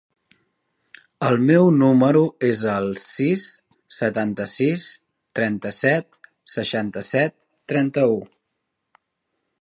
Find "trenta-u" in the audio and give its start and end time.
7.75-8.19